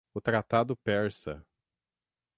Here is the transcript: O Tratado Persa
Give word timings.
O 0.15 0.19
Tratado 0.19 0.75
Persa 0.77 1.45